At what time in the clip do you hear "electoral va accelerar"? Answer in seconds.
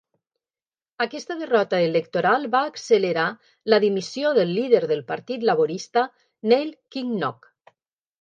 1.89-3.25